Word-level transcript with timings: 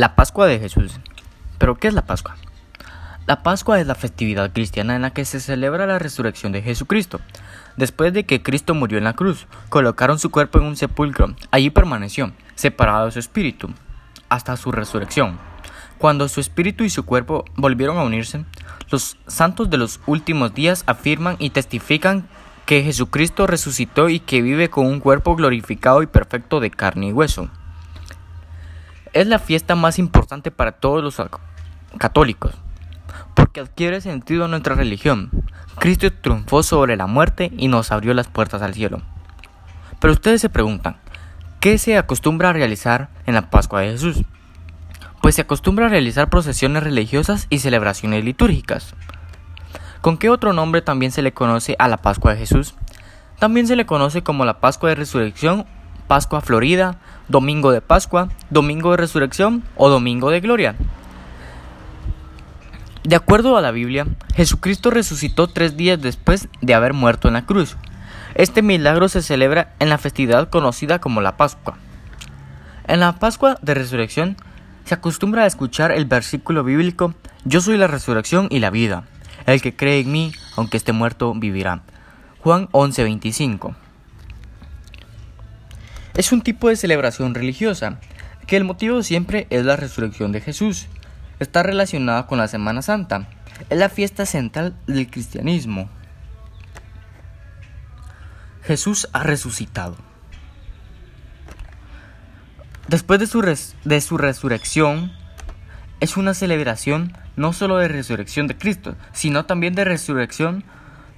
La 0.00 0.14
Pascua 0.14 0.46
de 0.46 0.58
Jesús. 0.58 0.98
¿Pero 1.58 1.74
qué 1.74 1.86
es 1.86 1.92
la 1.92 2.06
Pascua? 2.06 2.34
La 3.26 3.42
Pascua 3.42 3.80
es 3.80 3.86
la 3.86 3.94
festividad 3.94 4.50
cristiana 4.50 4.96
en 4.96 5.02
la 5.02 5.10
que 5.10 5.26
se 5.26 5.40
celebra 5.40 5.84
la 5.84 5.98
resurrección 5.98 6.52
de 6.52 6.62
Jesucristo. 6.62 7.20
Después 7.76 8.14
de 8.14 8.24
que 8.24 8.42
Cristo 8.42 8.72
murió 8.72 8.96
en 8.96 9.04
la 9.04 9.12
cruz, 9.12 9.46
colocaron 9.68 10.18
su 10.18 10.30
cuerpo 10.30 10.58
en 10.58 10.64
un 10.64 10.76
sepulcro. 10.76 11.34
Allí 11.50 11.68
permaneció, 11.68 12.32
separado 12.54 13.04
de 13.04 13.12
su 13.12 13.18
espíritu, 13.18 13.68
hasta 14.30 14.56
su 14.56 14.72
resurrección. 14.72 15.38
Cuando 15.98 16.28
su 16.28 16.40
espíritu 16.40 16.82
y 16.82 16.88
su 16.88 17.04
cuerpo 17.04 17.44
volvieron 17.56 17.98
a 17.98 18.02
unirse, 18.02 18.46
los 18.90 19.18
santos 19.26 19.68
de 19.68 19.76
los 19.76 20.00
últimos 20.06 20.54
días 20.54 20.82
afirman 20.86 21.36
y 21.38 21.50
testifican 21.50 22.26
que 22.64 22.82
Jesucristo 22.82 23.46
resucitó 23.46 24.08
y 24.08 24.20
que 24.20 24.40
vive 24.40 24.70
con 24.70 24.86
un 24.86 24.98
cuerpo 24.98 25.36
glorificado 25.36 26.02
y 26.02 26.06
perfecto 26.06 26.58
de 26.58 26.70
carne 26.70 27.08
y 27.08 27.12
hueso. 27.12 27.50
Es 29.12 29.26
la 29.26 29.38
fiesta 29.38 29.74
más 29.74 29.98
importante 29.98 30.50
para 30.50 30.72
todos 30.72 31.02
los 31.02 31.20
católicos 31.98 32.54
porque 33.34 33.60
adquiere 33.60 34.00
sentido 34.00 34.48
nuestra 34.48 34.74
religión. 34.74 35.30
Cristo 35.78 36.12
triunfó 36.12 36.62
sobre 36.62 36.96
la 36.96 37.06
muerte 37.06 37.50
y 37.56 37.68
nos 37.68 37.92
abrió 37.92 38.14
las 38.14 38.28
puertas 38.28 38.62
al 38.62 38.74
cielo. 38.74 39.00
Pero 39.98 40.12
ustedes 40.12 40.40
se 40.40 40.48
preguntan, 40.48 40.96
¿qué 41.60 41.78
se 41.78 41.96
acostumbra 41.96 42.50
a 42.50 42.52
realizar 42.52 43.08
en 43.26 43.34
la 43.34 43.50
Pascua 43.50 43.80
de 43.80 43.92
Jesús? 43.92 44.22
Pues 45.22 45.34
se 45.34 45.42
acostumbra 45.42 45.86
a 45.86 45.90
realizar 45.90 46.30
procesiones 46.30 46.82
religiosas 46.82 47.46
y 47.50 47.58
celebraciones 47.58 48.24
litúrgicas. 48.24 48.94
¿Con 50.00 50.16
qué 50.16 50.30
otro 50.30 50.52
nombre 50.52 50.80
también 50.80 51.12
se 51.12 51.22
le 51.22 51.32
conoce 51.32 51.76
a 51.78 51.88
la 51.88 51.98
Pascua 51.98 52.32
de 52.32 52.38
Jesús? 52.38 52.74
También 53.38 53.66
se 53.66 53.76
le 53.76 53.86
conoce 53.86 54.22
como 54.22 54.44
la 54.44 54.60
Pascua 54.60 54.90
de 54.90 54.94
Resurrección, 54.94 55.66
Pascua 56.10 56.40
Florida, 56.40 56.98
Domingo 57.28 57.70
de 57.70 57.82
Pascua, 57.82 58.30
Domingo 58.50 58.90
de 58.90 58.96
Resurrección 58.96 59.62
o 59.76 59.88
Domingo 59.88 60.30
de 60.30 60.40
Gloria. 60.40 60.74
De 63.04 63.14
acuerdo 63.14 63.56
a 63.56 63.60
la 63.60 63.70
Biblia, 63.70 64.08
Jesucristo 64.34 64.90
resucitó 64.90 65.46
tres 65.46 65.76
días 65.76 66.02
después 66.02 66.48
de 66.62 66.74
haber 66.74 66.94
muerto 66.94 67.28
en 67.28 67.34
la 67.34 67.46
cruz. 67.46 67.76
Este 68.34 68.60
milagro 68.60 69.08
se 69.08 69.22
celebra 69.22 69.72
en 69.78 69.88
la 69.88 69.98
festividad 69.98 70.50
conocida 70.50 70.98
como 70.98 71.20
la 71.20 71.36
Pascua. 71.36 71.76
En 72.88 72.98
la 72.98 73.12
Pascua 73.20 73.56
de 73.62 73.74
Resurrección 73.74 74.36
se 74.86 74.94
acostumbra 74.94 75.44
a 75.44 75.46
escuchar 75.46 75.92
el 75.92 76.06
versículo 76.06 76.64
bíblico 76.64 77.14
Yo 77.44 77.60
soy 77.60 77.76
la 77.76 77.86
resurrección 77.86 78.48
y 78.50 78.58
la 78.58 78.70
vida. 78.70 79.04
El 79.46 79.62
que 79.62 79.76
cree 79.76 80.00
en 80.00 80.10
mí, 80.10 80.32
aunque 80.56 80.76
esté 80.76 80.90
muerto, 80.90 81.32
vivirá. 81.34 81.82
Juan 82.40 82.68
11:25. 82.72 83.76
Es 86.14 86.32
un 86.32 86.42
tipo 86.42 86.68
de 86.68 86.76
celebración 86.76 87.34
religiosa, 87.34 87.98
que 88.46 88.56
el 88.56 88.64
motivo 88.64 89.02
siempre 89.02 89.46
es 89.50 89.64
la 89.64 89.76
resurrección 89.76 90.32
de 90.32 90.40
Jesús 90.40 90.88
está 91.40 91.62
relacionada 91.62 92.26
con 92.26 92.38
la 92.38 92.46
Semana 92.46 92.82
Santa. 92.82 93.26
Es 93.68 93.78
la 93.78 93.88
fiesta 93.88 94.24
central 94.26 94.76
del 94.86 95.10
cristianismo. 95.10 95.90
Jesús 98.62 99.08
ha 99.12 99.24
resucitado. 99.24 99.96
Después 102.86 103.18
de 103.18 103.26
su, 103.26 103.40
de 103.84 104.00
su 104.00 104.18
resurrección, 104.18 105.12
es 106.00 106.16
una 106.16 106.34
celebración 106.34 107.16
no 107.36 107.52
solo 107.52 107.78
de 107.78 107.88
resurrección 107.88 108.46
de 108.46 108.56
Cristo, 108.56 108.96
sino 109.12 109.46
también 109.46 109.74
de 109.74 109.84
resurrección 109.84 110.64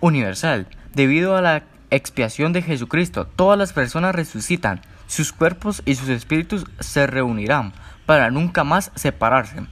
universal. 0.00 0.66
Debido 0.94 1.36
a 1.36 1.42
la 1.42 1.62
expiación 1.90 2.52
de 2.52 2.62
Jesucristo, 2.62 3.26
todas 3.26 3.58
las 3.58 3.72
personas 3.72 4.14
resucitan, 4.14 4.80
sus 5.06 5.32
cuerpos 5.32 5.82
y 5.84 5.94
sus 5.94 6.08
espíritus 6.08 6.64
se 6.80 7.06
reunirán 7.06 7.72
para 8.06 8.30
nunca 8.30 8.64
más 8.64 8.90
separarse. 8.94 9.66